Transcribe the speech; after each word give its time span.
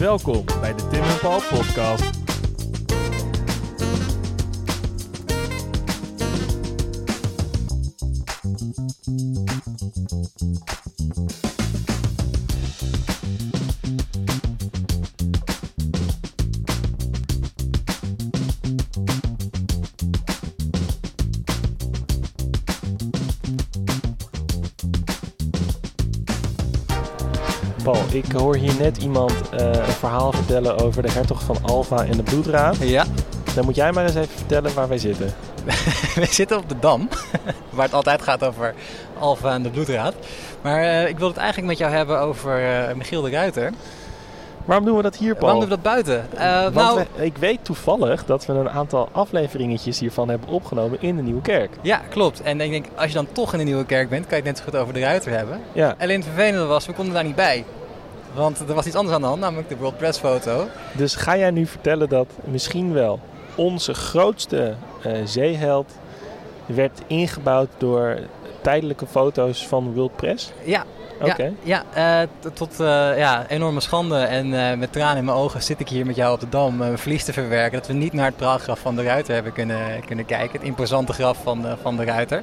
Welkom 0.00 0.44
bij 0.60 0.74
de 0.74 0.88
Tim 0.88 1.02
en 1.02 1.18
Paul 1.20 1.40
podcast. 1.50 2.19
Ik 28.10 28.32
hoor 28.32 28.56
hier 28.56 28.72
net 28.78 28.96
iemand 28.96 29.32
eh, 29.50 29.66
een 29.66 29.84
verhaal 29.84 30.32
vertellen 30.32 30.78
over 30.78 31.02
de 31.02 31.10
hertog 31.10 31.42
van 31.42 31.56
Alva 31.62 32.04
en 32.04 32.16
de 32.16 32.22
bloedraad. 32.22 32.76
Ja, 32.78 33.04
Dan 33.54 33.64
moet 33.64 33.74
jij 33.74 33.92
maar 33.92 34.04
eens 34.04 34.14
even 34.14 34.28
vertellen 34.36 34.74
waar 34.74 34.88
wij 34.88 34.98
zitten. 34.98 35.26
we 36.14 36.26
zitten 36.30 36.56
op 36.58 36.68
de 36.68 36.78
Dam, 36.80 37.08
waar 37.70 37.84
het 37.84 37.94
altijd 37.94 38.22
gaat 38.22 38.44
over 38.44 38.74
Alfa 39.18 39.52
en 39.52 39.62
de 39.62 39.70
bloedraad. 39.70 40.14
Maar 40.62 40.82
eh, 40.82 41.08
ik 41.08 41.18
wil 41.18 41.28
het 41.28 41.36
eigenlijk 41.36 41.68
met 41.68 41.78
jou 41.78 41.92
hebben 41.92 42.20
over 42.20 42.64
eh, 42.88 42.94
Michiel 42.94 43.22
de 43.22 43.30
Ruiter. 43.30 43.72
Waarom 44.64 44.86
doen 44.86 44.96
we 44.96 45.02
dat 45.02 45.16
hier, 45.16 45.34
Paul? 45.34 45.44
Waarom 45.44 45.60
doen 45.60 45.68
we 45.68 45.82
dat 45.82 45.92
buiten? 45.92 46.28
Want 46.62 46.74
nou, 46.74 47.04
we- 47.16 47.24
ik 47.24 47.36
weet 47.36 47.58
toevallig 47.64 48.24
dat 48.24 48.46
we 48.46 48.52
een 48.52 48.70
aantal 48.70 49.08
afleveringetjes 49.12 49.98
hiervan 49.98 50.28
hebben 50.28 50.48
opgenomen 50.48 51.02
in 51.02 51.16
de 51.16 51.22
Nieuwe 51.22 51.40
Kerk. 51.40 51.70
ja, 51.82 52.00
klopt. 52.10 52.42
En 52.42 52.60
ik 52.60 52.70
denk, 52.70 52.86
als 52.96 53.06
je 53.08 53.14
dan 53.14 53.26
toch 53.32 53.52
in 53.52 53.58
de 53.58 53.64
Nieuwe 53.64 53.84
Kerk 53.84 54.08
bent, 54.08 54.26
kan 54.26 54.30
je 54.38 54.44
het 54.44 54.44
net 54.44 54.58
zo 54.58 54.64
goed 54.64 54.76
over 54.76 54.94
de 54.94 55.00
Ruiter 55.00 55.32
hebben. 55.32 55.60
Ja, 55.72 55.94
Alleen 56.00 56.16
het 56.20 56.28
vervelende 56.34 56.66
was, 56.66 56.86
we 56.86 56.92
konden 56.92 57.14
daar 57.14 57.24
niet 57.24 57.34
bij. 57.34 57.64
Want 58.34 58.58
er 58.68 58.74
was 58.74 58.86
iets 58.86 58.96
anders 58.96 59.14
aan 59.14 59.20
de 59.20 59.26
hand, 59.26 59.40
namelijk 59.40 59.68
de 59.68 59.76
World 59.76 59.96
Press 59.96 60.18
foto. 60.18 60.66
dus 60.92 61.14
ga 61.14 61.36
jij 61.36 61.50
nu 61.50 61.66
vertellen 61.66 62.08
dat 62.08 62.26
misschien 62.44 62.92
wel 62.92 63.20
onze 63.54 63.94
grootste 63.94 64.74
eh, 65.02 65.12
zeeheld 65.24 65.92
werd 66.66 67.00
ingebouwd 67.06 67.68
door 67.78 68.18
tijdelijke 68.60 69.06
foto's 69.06 69.66
van 69.66 69.92
World 69.94 70.16
Press? 70.16 70.52
Ja, 70.64 70.84
Oké. 71.20 71.52
ja, 71.62 71.84
ja 71.94 72.22
eh, 72.22 72.50
tot 72.54 72.80
eh, 72.80 73.18
ja, 73.18 73.46
enorme 73.48 73.80
schande 73.80 74.16
en 74.16 74.78
met 74.78 74.92
tranen 74.92 75.16
in 75.16 75.24
mijn 75.24 75.36
ogen 75.36 75.62
zit 75.62 75.80
ik 75.80 75.88
hier 75.88 76.06
met 76.06 76.16
jou 76.16 76.34
op 76.34 76.40
de 76.40 76.48
Dam 76.48 76.76
mijn 76.76 76.98
verlies 76.98 77.24
te 77.24 77.32
verwerken. 77.32 77.78
Dat 77.78 77.86
we 77.86 77.92
niet 77.92 78.12
naar 78.12 78.26
het 78.26 78.36
praalgraf 78.36 78.78
van 78.78 78.96
de 78.96 79.02
Ruiter 79.02 79.34
hebben 79.34 79.52
kunnen, 79.52 80.04
kunnen 80.06 80.24
kijken. 80.24 80.58
Het 80.58 80.68
imposante 80.68 81.12
graf 81.12 81.38
van, 81.42 81.66
eh, 81.66 81.72
van 81.82 81.96
de 81.96 82.04
Ruiter. 82.04 82.42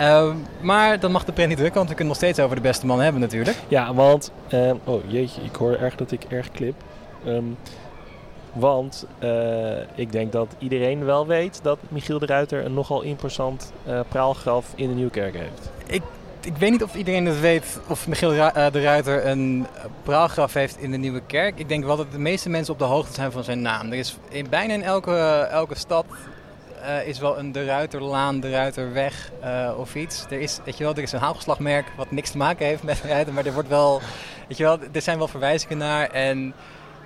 Ehm, 0.00 0.36
maar 0.60 1.00
dat 1.00 1.10
mag 1.10 1.24
de 1.24 1.32
print 1.32 1.48
niet 1.48 1.56
drukken, 1.58 1.76
want 1.78 1.88
we 1.88 1.94
kunnen 1.94 2.14
nog 2.14 2.22
steeds 2.22 2.40
over 2.40 2.56
de 2.56 2.62
beste 2.62 2.86
man 2.86 3.00
hebben 3.00 3.20
natuurlijk. 3.20 3.56
Ja, 3.68 3.94
want... 3.94 4.32
eh, 4.48 4.72
oh 4.84 5.02
jeetje, 5.06 5.42
ik 5.42 5.54
hoor 5.56 5.76
erg 5.76 5.94
dat 5.94 6.10
ik 6.12 6.24
erg 6.24 6.50
klip. 6.50 6.74
Ehm, 7.24 7.44
want 8.52 9.06
eh, 9.18 9.78
ik 9.94 10.12
denk 10.12 10.32
dat 10.32 10.46
iedereen 10.58 11.04
wel 11.04 11.26
weet 11.26 11.60
dat 11.62 11.78
Michiel 11.88 12.18
de 12.18 12.26
Ruiter 12.26 12.64
een 12.64 12.74
nogal 12.74 13.02
imposant 13.02 13.72
eh, 13.86 14.00
praalgraf 14.08 14.72
in 14.74 14.88
de 14.88 14.94
Nieuwkerk 14.94 15.34
heeft. 15.34 15.70
Ik 16.44 16.56
weet 16.56 16.70
niet 16.70 16.82
of 16.82 16.94
iedereen 16.94 17.26
het 17.26 17.40
weet 17.40 17.80
of 17.86 18.08
Michiel 18.08 18.32
eh, 18.32 18.72
de 18.72 18.82
Ruiter 18.82 19.26
een 19.26 19.66
eh, 19.74 19.84
praalgraf 20.02 20.52
heeft 20.54 20.78
in 20.78 20.90
de 20.90 20.96
Nieuwe 20.96 21.20
Kerk. 21.26 21.58
Ik 21.58 21.68
denk 21.68 21.84
wel 21.84 21.96
dat 21.96 22.12
de 22.12 22.18
meeste 22.18 22.48
mensen 22.48 22.72
op 22.72 22.78
de 22.78 22.84
hoogte 22.84 23.12
zijn 23.12 23.32
van 23.32 23.44
zijn 23.44 23.62
naam. 23.62 23.92
Er 23.92 23.98
is 23.98 24.16
in, 24.28 24.46
bijna 24.50 24.74
in 24.74 24.82
elke, 24.82 25.16
elke 25.50 25.78
stad 25.78 26.04
eh, 26.82 27.06
is 27.08 27.18
wel 27.18 27.38
een 27.38 27.52
de 27.52 27.64
Ruiterlaan, 27.64 28.40
de 28.40 28.50
Ruiterweg 28.50 29.30
eh, 29.40 29.70
of 29.78 29.94
iets. 29.94 30.24
Er 30.30 30.40
is, 30.40 30.58
weet 30.64 30.76
je 30.78 30.84
wel, 30.84 30.94
er 30.94 31.02
is 31.02 31.12
een 31.12 31.18
haalgeslagmerk 31.20 31.86
wat 31.96 32.10
niks 32.10 32.30
te 32.30 32.36
maken 32.36 32.66
heeft 32.66 32.82
met 32.82 33.02
de 33.02 33.08
Ruiter, 33.08 33.32
maar 33.32 33.46
er 33.46 33.52
wordt 33.52 33.68
wel, 33.68 34.00
weet 34.48 34.56
je 34.56 34.62
wel, 34.64 34.78
er 34.92 35.02
zijn 35.02 35.18
wel 35.18 35.28
verwijzingen 35.28 35.78
naar 35.78 36.10
en 36.10 36.54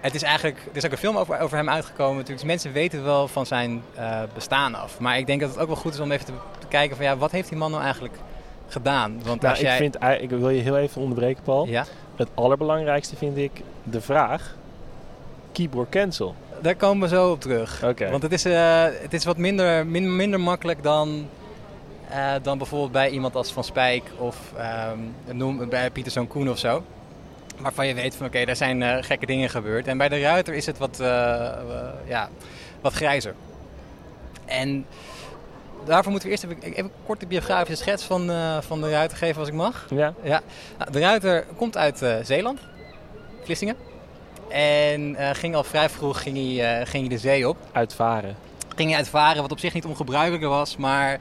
het 0.01 0.15
is 0.15 0.23
eigenlijk, 0.23 0.59
er 0.71 0.77
is 0.77 0.85
ook 0.85 0.93
een 0.93 0.99
film 0.99 1.17
over, 1.17 1.41
over 1.41 1.57
hem 1.57 1.69
uitgekomen 1.69 2.13
natuurlijk. 2.17 2.39
Dus 2.41 2.49
mensen 2.51 2.73
weten 2.73 3.05
wel 3.05 3.29
van 3.29 3.47
zijn 3.47 3.83
eh, 3.95 4.21
bestaan 4.35 4.75
af. 4.75 4.99
Maar 5.01 5.19
ik 5.19 5.27
denk 5.27 5.41
dat 5.41 5.51
het 5.51 5.59
ook 5.59 5.67
wel 5.67 5.77
goed 5.77 5.93
is 5.95 6.01
om 6.01 6.11
even 6.13 6.27
te, 6.27 6.33
te 6.59 6.67
kijken 6.67 6.97
van 6.97 7.05
ja, 7.05 7.17
wat 7.17 7.31
heeft 7.31 7.49
die 7.49 7.59
man 7.59 7.71
nou 7.71 7.83
eigenlijk 7.83 8.15
gedaan? 8.69 9.13
Want 9.25 9.41
Nou, 9.41 9.53
als 9.53 9.59
ik, 9.63 9.67
jij... 9.67 9.77
vind, 9.77 9.97
ei- 9.97 10.23
ik 10.23 10.31
wil 10.31 10.51
je 10.51 10.63
heel 10.63 10.77
even 10.79 11.01
onderbreken, 11.03 11.43
Paul. 11.43 11.67
Ja, 11.67 11.85
Het 12.17 12.29
allerbelangrijkste 12.35 13.17
vind 13.17 13.37
ik 13.37 13.51
de 13.83 14.01
vraag: 14.01 14.55
keep 15.53 15.75
or 15.77 15.87
cancel. 15.91 16.35
Daar 16.65 16.75
komen 16.77 17.09
we 17.09 17.15
zo 17.15 17.31
op 17.31 17.41
terug. 17.41 17.81
Want 18.11 18.23
het 18.23 18.33
is, 18.33 18.45
eh, 18.45 18.85
het 18.91 19.13
is 19.15 19.25
wat 19.25 19.37
minder, 19.37 19.87
min- 19.87 20.17
minder 20.17 20.41
makkelijk 20.41 20.83
dan, 20.83 21.29
eh, 22.09 22.33
dan 22.43 22.59
bijvoorbeeld 22.59 22.93
bij 22.93 23.11
iemand 23.11 23.35
als 23.35 23.53
Van 23.53 23.65
Spijk 23.65 24.03
of 24.19 24.37
ehm, 24.57 24.99
noem, 25.33 25.69
bij 25.69 25.91
Pieter 25.91 26.13
Zoon 26.13 26.27
Koen 26.27 26.51
of 26.51 26.59
zo. 26.59 26.83
Waarvan 27.59 27.87
je 27.87 27.95
weet 27.95 28.17
van 28.17 28.27
oké, 28.27 28.45
daar 28.45 28.57
zijn 28.57 28.83
eh, 28.83 28.97
gekke 29.01 29.27
dingen 29.27 29.51
gebeurd. 29.51 29.87
En 29.87 29.99
bij 29.99 30.09
de 30.09 30.21
Ruiter 30.21 30.55
is 30.55 30.67
het 30.67 30.79
wat, 30.79 30.97
ja, 32.07 32.29
wat 32.81 32.93
grijzer. 32.93 33.35
En 34.45 34.87
daarvoor 35.85 36.11
moeten 36.13 36.29
we 36.31 36.35
eerst 36.35 36.45
even, 36.51 36.63
even 36.63 36.85
een 36.85 36.91
korte 37.07 37.27
biografische 37.27 37.83
schets 37.83 38.05
van, 38.05 38.31
van 38.63 38.81
de 38.81 38.91
Ruiter 38.91 39.17
geven 39.17 39.39
als 39.41 39.49
ik 39.49 39.55
mag. 39.55 39.87
Ja? 39.91 40.15
Ja, 40.23 40.41
nou, 40.79 40.91
de 40.91 40.99
Ruiter 40.99 41.45
komt 41.57 41.77
uit 41.77 42.03
Zeeland, 42.23 42.61
Vlissingen. 43.43 43.77
En 44.55 45.17
eh, 45.17 45.31
ging 45.33 45.55
al 45.55 45.65
vrij 45.65 45.89
vroeg 45.89 46.23
ging 46.23 46.37
hij, 46.37 46.81
eh, 46.81 46.87
ging 46.87 47.07
hij 47.07 47.17
de 47.17 47.23
zee 47.23 47.49
op. 47.49 47.57
Uitvaren. 47.73 48.37
Ging 48.77 48.89
hij 48.89 48.99
uitvaren, 48.99 49.43
wat 49.43 49.53
op 49.53 49.59
zich 49.59 49.73
niet 49.73 49.85
ongebruikelijk 49.85 50.45
was. 50.45 50.77
Maar 50.77 51.19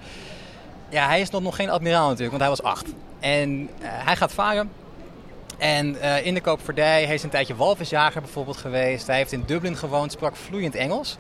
ja, 0.90 1.08
hij 1.08 1.22
is 1.22 1.30
nog, 1.30 1.42
nog 1.42 1.56
geen 1.56 1.70
admiraal 1.70 2.08
natuurlijk, 2.08 2.30
want 2.30 2.42
hij 2.42 2.50
was 2.50 2.64
acht. 2.64 2.94
En 3.20 3.70
eh, 3.82 3.88
hij 3.90 4.16
gaat 4.16 4.34
varen. 4.34 4.72
En 5.58 6.02
in 6.24 6.34
de 6.34 6.42
koopvaardij, 6.42 7.06
hij 7.06 7.14
is 7.14 7.24
een 7.24 7.30
tijdje 7.30 7.56
walvisjager 7.56 8.22
bijvoorbeeld 8.22 8.58
geweest. 8.58 9.08
Hij 9.08 9.16
heeft 9.16 9.32
in 9.32 9.44
Dublin 9.46 9.78
gewoond, 9.78 10.12
sprak 10.12 10.36
vloeiend 10.36 10.76
Engels. 10.76 11.18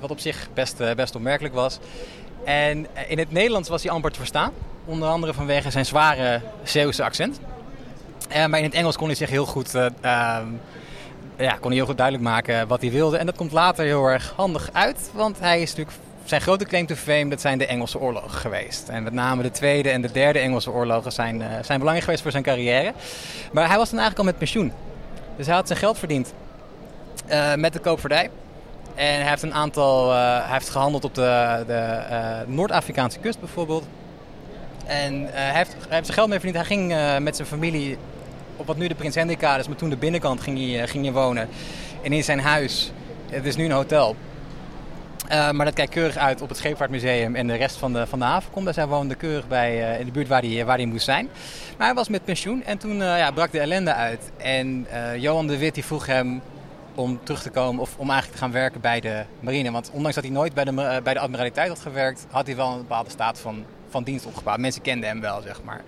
wat 0.00 0.10
op 0.10 0.18
zich 0.18 0.48
best, 0.54 0.76
best 0.96 1.14
opmerkelijk 1.14 1.54
was. 1.54 1.78
En 2.44 2.86
in 3.08 3.18
het 3.18 3.32
Nederlands 3.32 3.68
was 3.68 3.82
hij 3.82 3.92
amper 3.92 4.10
te 4.10 4.18
verstaan. 4.18 4.52
Onder 4.84 5.08
andere 5.08 5.34
vanwege 5.34 5.70
zijn 5.70 5.86
zware 5.86 6.40
Zeeuwse 6.62 7.04
accent. 7.04 7.40
Maar 8.28 8.58
in 8.58 8.64
het 8.64 8.74
Engels 8.74 8.96
kon 8.96 9.06
hij 9.06 9.16
zich 9.16 9.30
heel 9.30 9.46
goed, 9.46 9.74
eh, 9.74 9.86
ehm, 10.00 10.46
ja, 11.36 11.52
kon 11.52 11.66
hij 11.66 11.76
heel 11.76 11.86
goed 11.86 11.96
duidelijk 11.96 12.28
maken 12.28 12.68
wat 12.68 12.80
hij 12.80 12.90
wilde. 12.90 13.16
En 13.16 13.26
dat 13.26 13.36
komt 13.36 13.52
later 13.52 13.84
heel 13.84 14.06
erg 14.06 14.32
handig 14.36 14.70
uit. 14.72 15.10
Want 15.12 15.40
hij 15.40 15.62
is 15.62 15.68
natuurlijk, 15.68 15.96
zijn 16.24 16.40
grote 16.40 16.64
claim 16.64 16.86
to 16.86 16.94
fame, 16.94 17.28
dat 17.28 17.40
zijn 17.40 17.58
de 17.58 17.66
Engelse 17.66 18.00
oorlogen 18.00 18.30
geweest. 18.30 18.88
En 18.88 19.02
met 19.02 19.12
name 19.12 19.42
de 19.42 19.50
tweede 19.50 19.90
en 19.90 20.02
de 20.02 20.12
derde 20.12 20.38
Engelse 20.38 20.70
oorlogen 20.70 21.12
zijn, 21.12 21.42
eh, 21.42 21.48
zijn 21.48 21.78
belangrijk 21.78 22.04
geweest 22.04 22.22
voor 22.22 22.30
zijn 22.30 22.42
carrière. 22.42 22.92
Maar 23.52 23.68
hij 23.68 23.76
was 23.76 23.90
dan 23.90 23.98
eigenlijk 23.98 24.18
al 24.18 24.24
met 24.24 24.38
pensioen. 24.38 24.72
Dus 25.36 25.46
hij 25.46 25.54
had 25.54 25.66
zijn 25.66 25.78
geld 25.78 25.98
verdiend 25.98 26.32
eh, 27.26 27.54
met 27.54 27.72
de 27.72 27.78
koopvaardij. 27.78 28.30
En 28.94 29.20
hij 29.20 29.28
heeft 29.28 29.42
een 29.42 29.54
aantal, 29.54 30.12
hij 30.12 30.42
heeft 30.46 30.68
gehandeld 30.68 31.04
op 31.04 31.14
de, 31.14 31.64
de 31.66 32.02
Noord-Afrikaanse 32.46 33.18
kust 33.18 33.40
bijvoorbeeld. 33.40 33.84
En 34.86 35.28
hij, 35.30 35.56
heeft, 35.56 35.72
hij 35.72 35.96
heeft 35.96 36.04
zijn 36.06 36.18
geld 36.18 36.28
mee 36.28 36.40
verdiend. 36.40 36.66
Hij 36.66 36.76
ging 36.76 37.18
met 37.22 37.36
zijn 37.36 37.48
familie 37.48 37.98
op 38.56 38.66
wat 38.66 38.76
nu 38.76 38.88
de 38.88 38.94
Prins 38.94 39.14
Hendrikade 39.14 39.60
is, 39.60 39.68
maar 39.68 39.76
toen 39.76 39.90
de 39.90 39.96
binnenkant 39.96 40.40
ging 40.40 40.58
hij, 40.58 40.82
eh, 40.82 40.88
ging 40.88 41.04
hij 41.04 41.12
wonen. 41.12 41.48
En 42.02 42.12
in 42.12 42.24
zijn 42.24 42.40
huis, 42.40 42.92
het 43.30 43.46
is 43.46 43.56
nu 43.56 43.64
een 43.64 43.70
hotel. 43.70 44.16
Eh, 45.28 45.50
maar 45.50 45.64
dat 45.64 45.74
kijkt 45.74 45.92
keurig 45.92 46.16
uit 46.16 46.42
op 46.42 46.48
het 46.48 46.58
Scheepvaartmuseum 46.58 47.34
en 47.34 47.46
de 47.46 47.54
rest 47.54 47.76
van 47.76 47.92
de, 47.92 48.06
van 48.06 48.18
de 48.18 48.24
havenkom. 48.24 48.64
Dus 48.64 48.76
hij 48.76 48.86
woonde 48.86 49.14
keurig 49.14 49.48
bij, 49.48 49.92
eh, 49.92 50.00
in 50.00 50.06
de 50.06 50.12
buurt 50.12 50.28
waar 50.28 50.42
hij, 50.42 50.64
waar 50.64 50.76
hij 50.76 50.86
moest 50.86 51.04
zijn. 51.04 51.28
Maar 51.78 51.86
hij 51.86 51.96
was 51.96 52.08
met 52.08 52.24
pensioen 52.24 52.64
en 52.64 52.78
toen 52.78 52.96
ja, 52.96 53.30
brak 53.30 53.52
de 53.52 53.60
ellende 53.60 53.94
uit. 53.94 54.30
En 54.36 54.86
Johan 55.18 55.46
de 55.46 55.58
Wit 55.58 55.74
die 55.74 55.84
vroeg 55.84 56.06
hem 56.06 56.42
om 56.94 57.20
terug 57.22 57.42
te 57.42 57.50
komen 57.50 57.82
of 57.82 57.96
om 57.96 58.10
eigenlijk 58.10 58.38
te 58.38 58.44
gaan 58.44 58.52
werken 58.52 58.80
bij 58.80 59.00
de 59.00 59.24
marine. 59.40 59.70
Want 59.70 59.90
ondanks 59.90 60.14
dat 60.14 60.24
hij 60.24 60.32
nooit 60.32 60.54
bij 60.54 60.64
de, 60.64 61.00
bij 61.02 61.14
de 61.14 61.20
admiraliteit 61.20 61.68
had 61.68 61.80
gewerkt, 61.80 62.26
had 62.30 62.46
hij 62.46 62.56
wel 62.56 62.72
een 62.72 62.78
bepaalde 62.78 63.10
staat 63.10 63.38
van, 63.38 63.64
van 63.88 64.02
dienst 64.02 64.26
opgebouwd. 64.26 64.58
Mensen 64.58 64.82
kenden 64.82 65.08
hem 65.08 65.20
wel, 65.20 65.40
zeg 65.42 65.62
maar. 65.62 65.82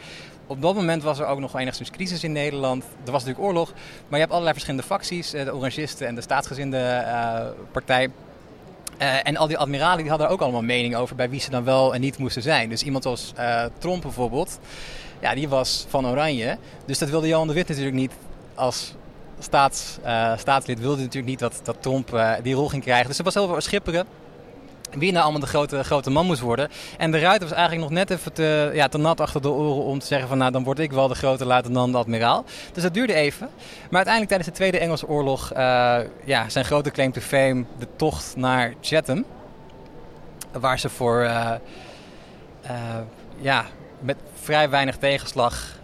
Op 0.47 0.63
dat 0.63 0.75
moment 0.75 1.03
was 1.03 1.19
er 1.19 1.27
ook 1.27 1.39
nog 1.39 1.59
enigszins 1.59 1.91
crisis 1.91 2.25
in 2.25 2.33
Nederland. 2.33 2.85
Er 3.05 3.13
was 3.13 3.25
natuurlijk 3.25 3.49
oorlog, 3.49 3.73
maar 3.73 4.11
je 4.11 4.17
hebt 4.19 4.31
allerlei 4.31 4.53
verschillende 4.53 4.87
facties. 4.87 5.33
eh, 5.33 5.45
De 5.45 5.55
Orangisten 5.55 6.07
en 6.07 6.15
de 6.15 6.21
staatsgezinde 6.21 6.79
eh, 6.79 7.47
partij. 7.73 8.11
Eh, 8.99 9.27
en 9.27 9.37
al 9.37 9.47
die 9.47 9.59
admiralen 9.59 9.99
die 9.99 10.09
hadden 10.09 10.29
ook 10.29 10.41
allemaal 10.41 10.63
mening 10.63 10.97
over 10.97 11.17
bij 11.17 11.31
wie 11.31 11.41
ze 11.41 11.51
dan 11.51 11.65
wel 11.65 11.95
en 11.95 12.01
niet 12.01 12.19
moesten 12.19 12.43
zijn. 12.43 12.69
Dus 12.69 12.83
iemand 12.83 13.07
als 13.07 13.33
eh 13.37 13.65
Tromp 13.79 14.03
bijvoorbeeld, 14.03 14.59
ja, 15.21 15.35
die 15.35 15.49
was 15.49 15.87
van 15.89 16.07
Oranje. 16.07 16.59
Dus 16.85 16.99
dat 16.99 17.09
wilde 17.11 17.29
Johan 17.29 17.47
de 17.47 17.53
Wit 17.53 17.69
natuurlijk 17.69 17.97
niet 17.97 18.13
als 18.55 18.95
staats, 19.39 19.99
staatslid. 20.37 20.81
Wilde 20.81 20.97
natuurlijk 21.01 21.27
niet 21.27 21.39
dat, 21.39 21.61
dat 21.63 21.77
Tromp 21.81 22.15
eh, 22.15 22.33
die 22.43 22.55
rol 22.55 22.69
ging 22.69 22.83
krijgen. 22.83 23.07
Dus 23.09 23.19
er 23.19 23.25
was 23.25 23.35
heel 23.35 23.47
veel 23.47 23.61
schipperen. 23.61 24.07
Wie 24.91 25.13
nou 25.13 25.23
allemaal 25.23 25.41
de 25.41 25.47
grote, 25.47 25.85
grote 25.85 26.11
man 26.11 26.27
moest 26.27 26.41
worden. 26.41 26.69
En 26.99 27.11
de 27.11 27.19
Ruiter 27.19 27.49
was 27.49 27.57
eigenlijk 27.57 27.89
nog 27.89 27.99
net 27.99 28.11
even 28.11 28.33
te, 28.33 28.71
ja, 28.75 28.89
te 28.89 28.99
nat 28.99 29.21
achter 29.21 29.43
de 29.43 29.49
oren 29.49 29.85
om 29.85 29.99
te 29.99 30.07
zeggen 30.07 30.29
van 30.29 30.39
nou 30.39 30.53
dan 30.53 30.65
word 30.65 30.79
ik 30.79 30.93
wel 30.93 31.09
de 31.09 31.15
grote 31.15 31.47
luitenant-admiraal. 31.47 32.45
Dus 32.73 32.83
dat 32.83 32.95
duurde 32.95 33.15
even. 33.15 33.49
Maar 33.91 34.05
uiteindelijk 34.05 34.29
tijdens 34.29 34.49
de 34.49 34.55
Tweede 34.55 34.79
Engelse 34.79 35.09
Oorlog, 35.09 35.53
eh, 35.53 35.99
ja, 36.25 36.49
zijn 36.49 36.65
grote 36.65 36.91
claim 36.91 37.13
to 37.13 37.21
fame, 37.21 37.65
de 37.79 37.87
tocht 37.97 38.37
naar 38.37 38.75
Chatham. 38.81 39.25
Waar 40.53 40.79
ze 40.79 40.89
voor, 40.89 41.23
eh, 41.23 41.53
eh, 42.63 42.73
ja, 43.37 43.65
met 44.01 44.17
vrij 44.41 44.71
weinig 44.71 44.97
tegenslag 44.97 45.79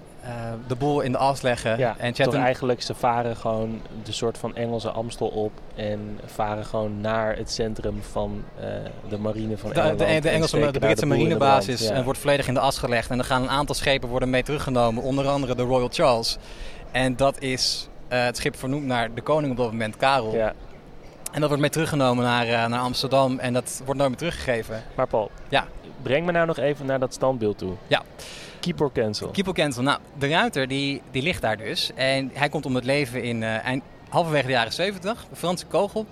de 0.66 0.74
boel 0.74 1.00
in 1.00 1.12
de 1.12 1.19
as 1.19 1.42
leggen. 1.42 1.78
Ja, 1.78 1.94
en 1.98 2.12
toch 2.12 2.34
eigenlijk, 2.34 2.82
ze 2.82 2.94
varen 2.94 3.36
gewoon 3.36 3.80
de 4.02 4.12
soort 4.12 4.38
van 4.38 4.56
Engelse 4.56 4.90
Amstel 4.90 5.26
op 5.26 5.52
en 5.74 6.19
varen 6.24 6.64
gewoon 6.64 7.00
naar 7.00 7.36
het 7.36 7.50
centrum 7.50 8.02
van 8.10 8.44
uh, 8.60 8.66
de 9.08 9.19
marine 9.19 9.58
van 9.58 9.72
Engeland. 9.72 9.98
De, 9.98 10.04
de, 10.04 10.20
de 10.20 10.28
Engelse, 10.28 10.70
de 10.70 10.78
Britse 10.78 11.06
marinebasis 11.06 11.88
en 11.88 12.04
wordt 12.04 12.19
volledig 12.19 12.48
in 12.48 12.54
de 12.54 12.60
as 12.60 12.78
gelegd. 12.78 13.10
En 13.10 13.19
er 13.19 13.24
gaan 13.24 13.42
een 13.42 13.50
aantal 13.50 13.74
schepen 13.74 14.08
worden 14.08 14.30
mee 14.30 14.42
teruggenomen, 14.42 15.02
onder 15.02 15.28
andere 15.28 15.54
de 15.54 15.62
Royal 15.62 15.88
Charles. 15.92 16.38
En 16.90 17.16
dat 17.16 17.40
is 17.40 17.88
uh, 18.12 18.25
het 18.25 18.36
schip 18.36 18.56
vernoemd 18.56 18.86
naar 18.86 19.14
de 19.14 19.20
koning 19.20 19.52
op 19.52 19.58
dat 19.58 19.70
moment, 19.70 19.96
Karel. 19.96 20.34
Ja. 20.34 20.52
En 21.32 21.40
dat 21.40 21.49
wordt 21.49 21.61
mee 21.61 21.70
teruggenomen 21.70 22.25
naar, 22.25 22.46
uh, 22.46 22.67
naar 22.67 22.81
Amsterdam 22.81 23.38
en 23.38 23.52
dat 23.52 23.82
wordt 23.84 23.99
nooit 23.99 24.11
meer 24.11 24.19
teruggegeven. 24.19 24.82
Maar 24.94 25.06
Paul, 25.06 25.31
ja. 25.49 25.67
breng 26.02 26.26
me 26.26 26.32
nou 26.32 26.46
nog 26.46 26.56
even 26.56 26.87
naar 26.87 26.99
dat 26.99 27.14
standbeeld 27.14 27.58
toe. 27.58 27.75
Ja. 27.87 28.02
Keep 28.61 28.81
or 28.81 28.93
cancel. 28.93 29.29
Keep 29.29 29.49
or 29.49 29.55
cancel. 29.55 29.82
Nou, 29.82 29.99
de 30.19 30.29
ruiter 30.29 30.69
die, 30.69 31.02
die 31.11 31.23
ligt 31.23 31.43
daar 31.43 31.56
dus. 31.56 31.90
En 31.94 32.31
hij 32.32 32.49
komt 32.49 32.67
om 32.67 32.75
het 32.75 32.84
leven 32.84 33.23
in 33.23 33.43
uh, 33.43 33.64
eind, 33.64 33.82
halverwege 34.08 34.46
de 34.46 34.52
jaren 34.52 34.73
70. 34.73 35.26
De 35.31 35.37
Franse 35.37 35.67
kogel. 35.67 36.06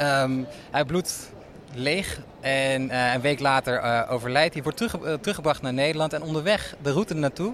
Um, 0.00 0.46
hij 0.70 0.84
bloedt 0.84 1.32
leeg 1.74 2.20
en 2.40 2.82
uh, 2.82 3.14
een 3.14 3.20
week 3.20 3.40
later 3.40 3.84
uh, 3.84 4.12
overlijdt. 4.12 4.54
Hij 4.54 4.62
wordt 4.62 4.78
terug, 4.78 5.18
teruggebracht 5.20 5.62
naar 5.62 5.72
Nederland 5.72 6.12
en 6.12 6.22
onderweg, 6.22 6.74
de 6.82 6.92
route 6.92 7.14
naartoe, 7.14 7.52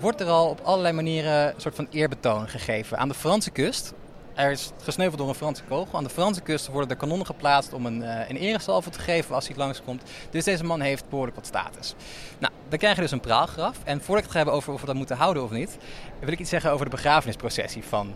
wordt 0.00 0.20
er 0.20 0.28
al 0.28 0.48
op 0.48 0.60
allerlei 0.60 0.94
manieren 0.94 1.46
een 1.46 1.60
soort 1.60 1.74
van 1.74 1.86
eerbetoon 1.90 2.48
gegeven. 2.48 2.98
Aan 2.98 3.08
de 3.08 3.14
Franse 3.14 3.50
kust, 3.50 3.92
er 4.38 4.50
is 4.50 4.70
gesneuveld 4.82 5.18
door 5.18 5.28
een 5.28 5.34
Franse 5.34 5.62
kogel. 5.62 5.98
Aan 5.98 6.04
de 6.04 6.10
Franse 6.10 6.40
kust 6.40 6.66
worden 6.66 6.90
er 6.90 6.96
kanonnen 6.96 7.26
geplaatst 7.26 7.72
om 7.72 7.86
een, 7.86 8.00
een 8.30 8.36
eresalve 8.36 8.90
te 8.90 8.98
geven 8.98 9.34
als 9.34 9.46
hij 9.46 9.56
langskomt. 9.56 10.02
Dus 10.30 10.44
deze 10.44 10.64
man 10.64 10.80
heeft 10.80 11.08
behoorlijk 11.08 11.36
wat 11.36 11.46
status. 11.46 11.94
Nou, 12.38 12.52
dan 12.68 12.78
krijg 12.78 12.94
je 12.94 13.00
dus 13.00 13.10
een 13.10 13.20
praalgraf. 13.20 13.78
En 13.84 14.00
voordat 14.00 14.16
ik 14.16 14.22
het 14.22 14.30
ga 14.30 14.36
hebben 14.36 14.54
over 14.54 14.72
of 14.72 14.80
we 14.80 14.86
dat 14.86 14.94
moeten 14.94 15.16
houden 15.16 15.42
of 15.42 15.50
niet, 15.50 15.78
wil 16.18 16.32
ik 16.32 16.38
iets 16.38 16.50
zeggen 16.50 16.72
over 16.72 16.84
de 16.84 16.90
begrafenisprocessie 16.90 17.84
van 17.84 18.14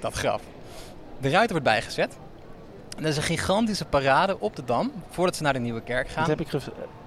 dat 0.00 0.14
graf. 0.14 0.42
De 1.20 1.30
ruiter 1.30 1.50
wordt 1.50 1.66
bijgezet. 1.66 2.16
En 2.96 3.02
er 3.02 3.10
is 3.10 3.16
een 3.16 3.22
gigantische 3.22 3.84
parade 3.84 4.40
op 4.40 4.56
de 4.56 4.64
Dam 4.64 4.92
voordat 5.10 5.36
ze 5.36 5.42
naar 5.42 5.52
de 5.52 5.58
Nieuwe 5.58 5.82
Kerk 5.82 6.08
gaan. 6.08 6.26
Dat 6.26 6.38
heb 6.38 6.46
ik 6.54 6.62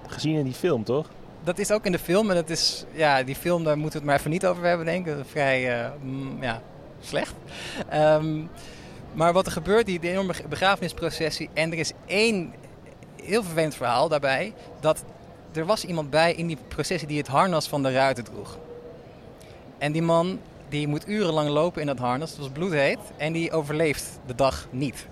gezien 0.06 0.36
in 0.36 0.44
die 0.44 0.54
film, 0.54 0.84
toch? 0.84 1.08
Dat 1.44 1.58
is 1.58 1.70
ook 1.70 1.86
in 1.86 1.92
de 1.92 1.98
film. 1.98 2.30
En 2.30 2.36
dat 2.36 2.50
is, 2.50 2.84
ja, 2.92 3.22
die 3.22 3.34
film, 3.34 3.64
daar 3.64 3.78
moeten 3.78 3.92
we 3.92 3.98
het 3.98 4.06
maar 4.06 4.18
even 4.18 4.30
niet 4.30 4.46
over 4.46 4.64
hebben, 4.64 4.86
denk 4.86 5.06
ik. 5.06 5.14
Vrij 5.26 5.82
uh, 5.84 5.90
mm, 6.02 6.42
ja, 6.42 6.62
slecht. 7.06 7.34
Um, 7.94 8.50
maar 9.12 9.32
wat 9.32 9.46
er 9.46 9.52
gebeurt, 9.52 9.86
die, 9.86 10.00
enorme 10.00 10.34
begrafenisprocessie. 10.48 11.50
En 11.52 11.72
er 11.72 11.78
is 11.78 11.92
één 12.06 12.54
heel 13.22 13.42
vervelend 13.42 13.74
verhaal 13.74 14.08
daarbij. 14.08 14.54
Dat 14.80 15.04
er 15.52 15.66
was 15.66 15.84
iemand 15.84 16.10
bij 16.10 16.34
in 16.34 16.46
die 16.46 16.58
processie 16.68 17.08
die 17.08 17.18
het 17.18 17.28
harnas 17.28 17.68
van 17.68 17.82
de 17.82 17.92
ruiter 17.92 18.24
droeg. 18.24 18.58
En 19.78 19.92
die 19.92 20.02
man 20.02 20.38
die 20.72 20.88
moet 20.88 21.08
urenlang 21.08 21.48
lopen 21.48 21.80
in 21.80 21.86
dat 21.86 21.98
harnas. 21.98 22.30
Het 22.30 22.38
was 22.38 22.48
bloedheet. 22.48 22.98
En 23.16 23.32
die 23.32 23.52
overleeft 23.52 24.18
de 24.26 24.34
dag 24.34 24.66
niet. 24.70 25.06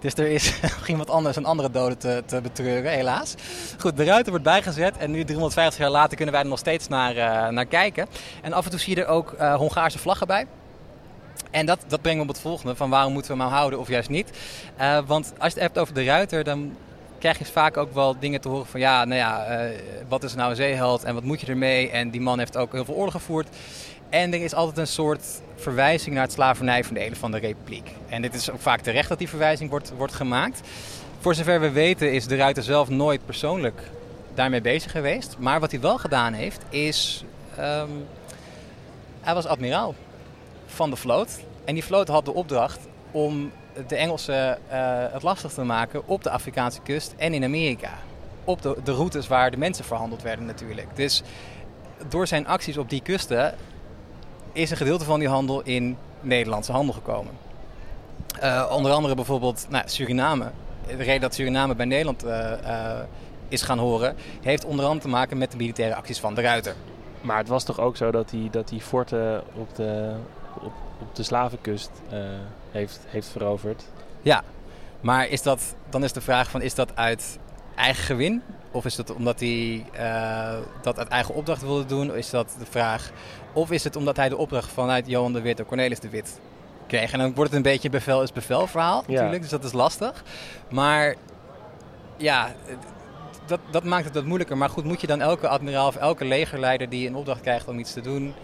dus 0.00 0.14
er 0.14 0.26
is 0.26 0.60
iemand 0.86 1.10
anders, 1.10 1.36
een 1.36 1.44
andere 1.44 1.70
dode 1.70 1.96
te, 1.96 2.22
te 2.26 2.40
betreuren, 2.40 2.92
helaas. 2.92 3.34
Goed, 3.78 3.96
de 3.96 4.04
ruiter 4.04 4.30
wordt 4.30 4.44
bijgezet. 4.44 4.96
En 4.96 5.10
nu, 5.10 5.24
350 5.24 5.80
jaar 5.80 5.90
later, 5.90 6.16
kunnen 6.16 6.34
wij 6.34 6.42
er 6.42 6.48
nog 6.48 6.58
steeds 6.58 6.88
naar, 6.88 7.16
uh, 7.16 7.48
naar 7.48 7.66
kijken. 7.66 8.06
En 8.42 8.52
af 8.52 8.64
en 8.64 8.70
toe 8.70 8.80
zie 8.80 8.94
je 8.96 9.02
er 9.02 9.08
ook 9.08 9.32
uh, 9.32 9.54
Hongaarse 9.54 9.98
vlaggen 9.98 10.26
bij. 10.26 10.46
En 11.50 11.66
dat, 11.66 11.84
dat 11.86 12.02
brengt 12.02 12.18
me 12.18 12.24
op 12.24 12.34
het 12.34 12.40
volgende: 12.40 12.76
van 12.76 12.90
waarom 12.90 13.12
moeten 13.12 13.32
we 13.32 13.36
hem 13.36 13.46
nou 13.46 13.58
houden 13.58 13.80
of 13.80 13.88
juist 13.88 14.08
niet? 14.08 14.30
Uh, 14.80 14.98
want 15.06 15.32
als 15.38 15.52
je 15.52 15.58
het 15.58 15.68
hebt 15.68 15.78
over 15.78 15.94
de 15.94 16.04
ruiter, 16.04 16.44
dan 16.44 16.76
krijg 17.18 17.38
je 17.38 17.44
vaak 17.44 17.76
ook 17.76 17.94
wel 17.94 18.18
dingen 18.18 18.40
te 18.40 18.48
horen 18.48 18.66
van 18.66 18.80
ja, 18.80 19.04
nou 19.04 19.18
ja, 19.18 19.64
uh, 19.64 19.70
wat 20.08 20.22
is 20.22 20.34
nou 20.34 20.50
een 20.50 20.56
zeeheld 20.56 21.04
en 21.04 21.14
wat 21.14 21.22
moet 21.22 21.40
je 21.40 21.46
ermee? 21.46 21.90
En 21.90 22.10
die 22.10 22.20
man 22.20 22.38
heeft 22.38 22.56
ook 22.56 22.72
heel 22.72 22.84
veel 22.84 22.94
oorlog 22.94 23.12
gevoerd. 23.12 23.48
En 24.08 24.32
er 24.32 24.42
is 24.42 24.54
altijd 24.54 24.78
een 24.78 24.86
soort 24.86 25.24
verwijzing 25.56 26.14
naar 26.14 26.24
het 26.24 26.32
slavernijverdelen 26.32 27.16
van 27.16 27.30
de 27.30 27.38
republiek. 27.38 27.90
En 28.08 28.22
dit 28.22 28.34
is 28.34 28.50
ook 28.50 28.60
vaak 28.60 28.80
terecht 28.80 29.08
dat 29.08 29.18
die 29.18 29.28
verwijzing 29.28 29.70
wordt, 29.70 29.92
wordt 29.96 30.14
gemaakt. 30.14 30.60
Voor 31.20 31.34
zover 31.34 31.60
we 31.60 31.70
weten 31.70 32.12
is 32.12 32.26
de 32.26 32.36
Ruiter 32.36 32.62
zelf 32.62 32.88
nooit 32.88 33.26
persoonlijk 33.26 33.80
daarmee 34.34 34.60
bezig 34.60 34.90
geweest. 34.90 35.36
Maar 35.38 35.60
wat 35.60 35.70
hij 35.70 35.80
wel 35.80 35.98
gedaan 35.98 36.32
heeft 36.32 36.60
is... 36.68 37.24
Um, 37.58 38.06
hij 39.20 39.34
was 39.34 39.46
admiraal 39.46 39.94
van 40.74 40.90
de 40.90 40.96
vloot. 40.96 41.40
En 41.64 41.74
die 41.74 41.84
vloot 41.84 42.08
had 42.08 42.24
de 42.24 42.34
opdracht 42.34 42.78
om 43.10 43.50
de 43.86 43.96
Engelsen 43.96 44.58
uh, 44.72 44.78
het 45.12 45.22
lastig 45.22 45.52
te 45.52 45.62
maken 45.62 46.08
op 46.08 46.22
de 46.22 46.30
Afrikaanse 46.30 46.80
kust 46.80 47.14
en 47.16 47.34
in 47.34 47.44
Amerika. 47.44 47.90
Op 48.44 48.62
de, 48.62 48.76
de 48.84 48.92
routes 48.92 49.28
waar 49.28 49.50
de 49.50 49.56
mensen 49.56 49.84
verhandeld 49.84 50.22
werden 50.22 50.46
natuurlijk. 50.46 50.96
Dus 50.96 51.22
door 52.08 52.26
zijn 52.26 52.46
acties 52.46 52.76
op 52.76 52.90
die 52.90 53.02
kusten 53.02 53.54
is 54.52 54.70
een 54.70 54.76
gedeelte 54.76 55.04
van 55.04 55.18
die 55.18 55.28
handel 55.28 55.62
in 55.62 55.96
Nederlandse 56.20 56.72
handel 56.72 56.94
gekomen. 56.94 57.32
Uh, 58.42 58.70
onder 58.70 58.92
andere 58.92 59.14
bijvoorbeeld 59.14 59.66
nou, 59.68 59.84
Suriname. 59.86 60.50
De 60.86 60.96
reden 60.96 61.20
dat 61.20 61.34
Suriname 61.34 61.74
bij 61.74 61.86
Nederland 61.86 62.24
uh, 62.24 62.98
is 63.48 63.62
gaan 63.62 63.78
horen, 63.78 64.16
heeft 64.40 64.64
onder 64.64 64.84
andere 64.84 65.04
te 65.04 65.08
maken 65.08 65.38
met 65.38 65.50
de 65.50 65.56
militaire 65.56 65.94
acties 65.94 66.20
van 66.20 66.34
de 66.34 66.40
Ruiter. 66.40 66.74
Maar 67.20 67.38
het 67.38 67.48
was 67.48 67.64
toch 67.64 67.80
ook 67.80 67.96
zo 67.96 68.10
dat 68.10 68.30
hij, 68.30 68.48
dat 68.50 68.70
hij 68.70 68.78
forten 68.78 69.42
op 69.54 69.76
de, 69.76 70.12
op, 71.02 71.14
de 71.14 71.22
slavenkust 71.22 71.90
heeft, 72.70 73.00
heeft 73.06 73.28
veroverd? 73.28 73.84
Ja, 74.22 74.42
maar 75.02 75.28
is 75.28 75.42
dat, 75.42 75.74
dan 75.90 76.04
is 76.04 76.12
de 76.12 76.20
vraag 76.20 76.50
van 76.50 76.62
is 76.62 76.74
dat 76.74 76.96
uit 76.96 77.38
eigen 77.74 78.04
gewin? 78.04 78.42
Of 78.70 78.84
is 78.84 78.96
het 78.96 79.14
omdat 79.14 79.40
hij 79.40 79.84
uh, 79.94 80.54
dat 80.82 80.98
uit 80.98 81.08
eigen 81.08 81.34
opdracht 81.34 81.62
wilde 81.62 81.86
doen? 81.86 82.14
Is 82.14 82.30
dat 82.30 82.56
de 82.58 82.66
vraag? 82.70 83.10
Of 83.52 83.70
is 83.70 83.84
het 83.84 83.96
omdat 83.96 84.16
hij 84.16 84.28
de 84.28 84.36
opdracht 84.36 84.72
vanuit 84.72 85.06
Johan 85.06 85.32
de 85.32 85.40
Wit 85.40 85.60
of 85.60 85.66
Cornelis 85.66 86.00
de 86.00 86.08
Wit 86.08 86.40
kreeg? 86.86 87.12
En 87.12 87.18
dan 87.18 87.34
wordt 87.34 87.50
het 87.50 87.64
een 87.64 87.72
beetje 87.72 87.90
bevel 87.90 88.22
is 88.22 88.32
bevel 88.32 88.66
verhaal 88.66 89.04
ja. 89.06 89.12
natuurlijk. 89.12 89.42
Dus 89.42 89.50
dat 89.50 89.64
is 89.64 89.72
lastig. 89.72 90.24
Maar 90.70 91.14
ja, 92.16 92.52
dat, 93.46 93.60
dat 93.70 93.84
maakt 93.84 94.04
het 94.04 94.14
wat 94.14 94.24
moeilijker. 94.24 94.56
Maar 94.56 94.70
goed, 94.70 94.84
moet 94.84 95.00
je 95.00 95.06
dan 95.06 95.20
elke 95.20 95.48
admiraal 95.48 95.86
of 95.86 95.96
elke 95.96 96.24
legerleider 96.24 96.88
die 96.88 97.08
een 97.08 97.16
opdracht 97.16 97.40
krijgt 97.40 97.68
om 97.68 97.78
iets 97.78 97.92
te 97.92 98.00
doen 98.00 98.34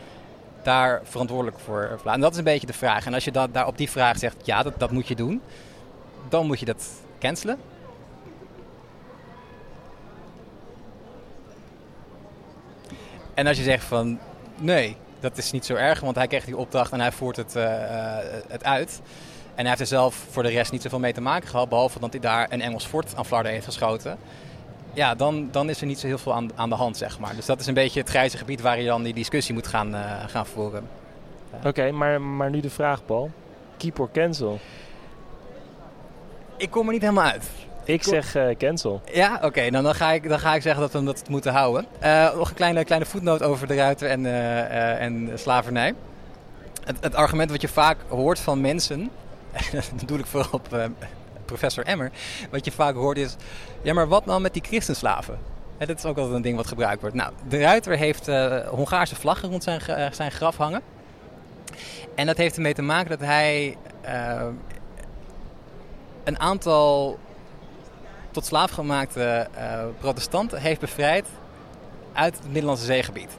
daar 0.62 1.00
verantwoordelijk 1.04 1.58
voor? 1.58 2.00
En 2.04 2.20
dat 2.20 2.32
is 2.32 2.38
een 2.38 2.44
beetje 2.44 2.66
de 2.66 2.72
vraag. 2.72 3.06
En 3.06 3.14
als 3.14 3.24
je 3.24 3.30
daar 3.30 3.66
op 3.66 3.78
die 3.78 3.90
vraag 3.90 4.18
zegt, 4.18 4.36
ja, 4.44 4.62
dat, 4.62 4.78
dat 4.78 4.90
moet 4.90 5.08
je 5.08 5.14
doen, 5.14 5.40
dan 6.28 6.46
moet 6.46 6.60
je 6.60 6.66
dat 6.66 6.90
cancelen. 7.18 7.58
En 13.34 13.46
als 13.46 13.56
je 13.56 13.62
zegt 13.62 13.84
van 13.84 14.18
nee, 14.56 14.96
dat 15.20 15.38
is 15.38 15.50
niet 15.50 15.66
zo 15.66 15.74
erg, 15.74 16.00
want 16.00 16.16
hij 16.16 16.26
kreeg 16.26 16.44
die 16.44 16.56
opdracht 16.56 16.92
en 16.92 17.00
hij 17.00 17.12
voert 17.12 17.36
het, 17.36 17.56
uh, 17.56 17.64
het 18.48 18.64
uit. 18.64 19.00
En 19.54 19.60
hij 19.60 19.68
heeft 19.68 19.80
er 19.80 19.86
zelf 19.86 20.14
voor 20.30 20.42
de 20.42 20.48
rest 20.48 20.72
niet 20.72 20.82
zoveel 20.82 20.98
mee 20.98 21.12
te 21.12 21.20
maken 21.20 21.48
gehad, 21.48 21.68
behalve 21.68 22.00
dat 22.00 22.12
hij 22.12 22.20
daar 22.20 22.46
een 22.50 22.60
Engels 22.60 22.86
fort 22.86 23.16
aan 23.16 23.26
Flarden 23.26 23.52
heeft 23.52 23.64
geschoten. 23.64 24.18
Ja, 24.98 25.14
dan, 25.14 25.48
dan 25.50 25.68
is 25.68 25.80
er 25.80 25.86
niet 25.86 25.98
zo 25.98 26.06
heel 26.06 26.18
veel 26.18 26.34
aan, 26.34 26.50
aan 26.54 26.68
de 26.68 26.74
hand, 26.74 26.96
zeg 26.96 27.18
maar. 27.18 27.36
Dus 27.36 27.46
dat 27.46 27.60
is 27.60 27.66
een 27.66 27.74
beetje 27.74 28.00
het 28.00 28.08
grijze 28.08 28.36
gebied 28.36 28.60
waar 28.60 28.80
je 28.80 28.86
dan 28.86 29.02
die 29.02 29.14
discussie 29.14 29.54
moet 29.54 29.66
gaan, 29.66 29.94
uh, 29.94 30.00
gaan 30.26 30.46
voeren. 30.46 30.88
Oké, 31.56 31.68
okay, 31.68 31.90
maar, 31.90 32.20
maar 32.20 32.50
nu 32.50 32.60
de 32.60 32.70
vraag, 32.70 33.04
Paul. 33.04 33.30
Keep 33.76 33.98
or 33.98 34.10
cancel? 34.12 34.58
Ik 36.56 36.70
kom 36.70 36.86
er 36.86 36.92
niet 36.92 37.02
helemaal 37.02 37.24
uit. 37.24 37.50
Ik 37.84 38.02
zeg 38.02 38.36
uh, 38.36 38.56
cancel. 38.56 39.00
Ja, 39.12 39.34
oké. 39.34 39.46
Okay, 39.46 39.70
dan, 39.70 39.82
dan, 39.82 39.94
ga 39.94 40.12
ik, 40.12 40.28
dan 40.28 40.38
ga 40.38 40.54
ik 40.54 40.62
zeggen 40.62 40.80
dat 40.80 40.92
we 40.92 41.04
dat 41.04 41.28
moeten 41.28 41.52
houden. 41.52 41.86
Uh, 42.02 42.34
nog 42.34 42.48
een 42.48 42.54
kleine, 42.54 42.84
kleine 42.84 43.06
voetnoot 43.06 43.42
over 43.42 43.66
de 43.66 43.74
ruiter 43.74 44.08
en, 44.08 44.24
uh, 44.24 45.02
en 45.02 45.30
slavernij. 45.34 45.94
Het, 46.84 46.96
het, 47.00 47.14
argument 47.14 47.50
wat 47.50 47.60
je 47.60 47.68
vaak 47.68 47.98
hoort 48.08 48.38
van 48.38 48.60
mensen, 48.60 49.10
dat 49.72 49.90
bedoel 49.96 50.18
ik 50.18 50.26
vooral 50.26 50.50
op 50.52 50.68
professor 51.48 51.84
Emmer, 51.84 52.10
wat 52.50 52.64
je 52.64 52.72
vaak 52.72 52.94
hoort 52.94 53.18
is, 53.18 53.36
ja 53.82 53.94
maar 53.94 54.08
wat 54.08 54.26
nou 54.26 54.40
met 54.40 54.52
die 54.52 54.62
christenslaven? 54.66 55.38
En 55.78 55.86
dat 55.86 55.98
is 55.98 56.04
ook 56.04 56.16
altijd 56.16 56.36
een 56.36 56.42
ding 56.42 56.56
wat 56.56 56.66
gebruikt 56.66 57.00
wordt. 57.00 57.16
Nou, 57.16 57.32
de 57.48 57.58
ruiter 57.58 57.96
heeft 57.96 58.26
Hongaarse 58.68 59.16
vlaggen 59.16 59.50
rond 59.50 59.62
zijn, 59.62 59.80
zijn 60.14 60.30
graf 60.30 60.56
hangen. 60.56 60.82
En 62.14 62.26
dat 62.26 62.36
heeft 62.36 62.56
ermee 62.56 62.74
te 62.74 62.82
maken 62.82 63.10
dat 63.10 63.20
hij 63.20 63.76
een 66.24 66.40
aantal 66.40 67.18
tot 68.30 68.46
slaafgemaakte 68.46 69.48
uh, 69.56 69.84
protestanten 69.98 70.60
heeft 70.60 70.80
bevrijd 70.80 71.26
uit 72.12 72.36
het 72.36 72.52
Middellandse 72.52 72.84
zeegebied. 72.84 73.30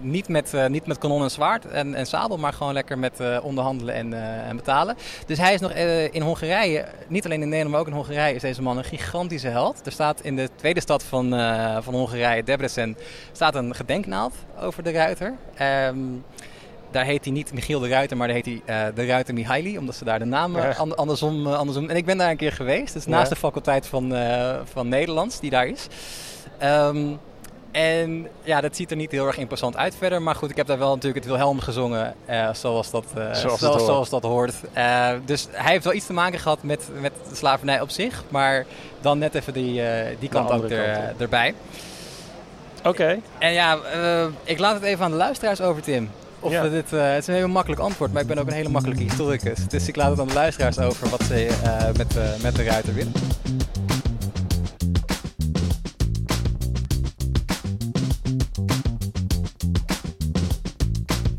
Niet 0.00 0.28
met, 0.28 0.52
uh, 0.54 0.66
niet 0.66 0.86
met 0.86 0.98
kanon 0.98 1.22
en 1.22 1.30
zwaard 1.30 1.66
en, 1.66 1.94
en 1.94 2.06
sabel, 2.06 2.38
maar 2.38 2.52
gewoon 2.52 2.72
lekker 2.72 2.98
met 2.98 3.20
uh, 3.20 3.38
onderhandelen 3.42 3.94
en, 3.94 4.12
en, 4.46 4.56
betalen. 4.56 4.96
Dus 5.26 5.38
hij 5.38 5.54
is 5.54 5.60
nog 5.60 5.72
in 6.10 6.22
Hongarije, 6.22 6.84
niet 7.08 7.24
alleen 7.24 7.42
in 7.42 7.48
Nederland, 7.48 7.70
maar 7.70 7.80
ook 7.80 7.86
in 7.86 7.92
Hongarije, 7.92 8.34
is 8.34 8.42
deze 8.42 8.62
man 8.62 8.78
een 8.78 8.84
gigantische 8.84 9.48
held. 9.48 9.86
Er 9.86 9.92
staat 9.92 10.20
in 10.20 10.36
de 10.36 10.48
tweede 10.56 10.80
stad 10.80 11.04
van, 11.04 11.30
van 11.82 11.94
Hongarije, 11.94 12.42
Debrecen, 12.42 12.96
staat 13.32 13.54
een 13.54 13.74
gedenknaald 13.74 14.34
over 14.60 14.82
de 14.82 14.90
ruiter. 14.90 15.34
Um, 15.88 16.24
daar 16.90 17.04
heet 17.04 17.24
hij 17.24 17.32
niet 17.32 17.52
Michiel 17.52 17.80
de 17.80 17.88
Ruiter, 17.88 18.16
maar 18.16 18.26
daar 18.26 18.36
heet 18.36 18.62
hij 18.64 18.88
uh, 18.88 18.94
de 18.94 19.06
Ruiter 19.06 19.34
Mihaili, 19.34 19.78
omdat 19.78 19.94
ze 19.94 20.04
daar 20.04 20.18
de 20.18 20.24
naam 20.24 20.56
uh, 20.56 20.78
andersom, 20.78 21.46
uh, 21.46 21.58
andersom. 21.58 21.88
En 21.88 21.96
ik 21.96 22.04
ben 22.04 22.18
daar 22.18 22.30
een 22.30 22.36
keer 22.36 22.52
geweest, 22.52 22.92
dus 22.92 23.06
naast 23.06 23.28
ja. 23.28 23.34
de 23.34 23.40
faculteit 23.40 23.86
van, 23.86 24.14
van 24.64 24.88
Nederlands 24.88 25.40
die 25.40 25.50
daar 25.50 25.66
is. 25.66 25.86
Um, 26.62 27.18
En 27.76 28.28
ja, 28.42 28.60
dat 28.60 28.76
ziet 28.76 28.90
er 28.90 28.96
niet 28.96 29.10
heel 29.10 29.26
erg 29.26 29.38
imposant 29.38 29.76
uit 29.76 29.94
verder. 29.98 30.22
Maar 30.22 30.34
goed, 30.34 30.50
ik 30.50 30.56
heb 30.56 30.66
daar 30.66 30.78
wel 30.78 30.94
natuurlijk 30.94 31.24
het 31.24 31.34
Wilhelm 31.34 31.60
gezongen 31.60 32.14
uh, 32.30 32.48
zoals, 32.52 32.90
dat, 32.90 33.04
uh, 33.16 33.34
zoals, 33.34 33.60
zoals, 33.60 33.84
zoals, 33.84 34.08
dat 34.08 34.22
hoort. 34.22 34.54
Uh, 34.76 35.08
dus 35.24 35.46
hij 35.50 35.72
heeft 35.72 35.84
wel 35.84 35.92
iets 35.92 36.06
te 36.06 36.12
maken 36.12 36.38
gehad 36.38 36.62
met, 36.62 36.88
met 37.00 37.12
de 37.28 37.34
slavernij 37.34 37.80
op 37.80 37.90
zich. 37.90 38.24
Maar 38.28 38.66
dan 39.00 39.18
net 39.18 39.34
even 39.34 39.52
die, 39.52 39.82
die 40.18 40.28
kant 40.28 40.50
ook 40.50 40.70
er, 40.70 41.14
erbij. 41.18 41.54
Oké. 42.78 42.88
Okay. 42.88 43.20
En 43.38 43.52
ja, 43.52 43.78
ik 44.44 44.58
laat 44.58 44.74
het 44.74 44.82
even 44.82 45.04
aan 45.04 45.10
de 45.10 45.16
luisteraars 45.16 45.60
over, 45.60 45.82
Tim. 45.82 46.10
Of 46.40 46.52
ja. 46.52 46.68
dit, 46.68 46.90
het 46.90 47.18
is 47.22 47.26
een 47.26 47.34
heel 47.34 47.48
makkelijk 47.48 47.80
antwoord, 47.80 48.12
maar 48.12 48.22
ik 48.22 48.28
ben 48.28 48.38
ook 48.38 48.46
een 48.46 48.52
hele 48.52 48.68
makkelijke 48.68 49.02
historicus. 49.02 49.68
Dus 49.68 49.88
ik 49.88 49.96
laat 49.96 50.10
het 50.10 50.20
aan 50.20 50.28
de 50.28 50.34
luisteraars 50.34 50.78
over 50.78 51.08
wat 51.08 51.22
ze 51.22 51.48
met, 51.96 52.42
met 52.42 52.56
de 52.56 52.64
ruiter 52.64 52.94
willen. 52.94 53.12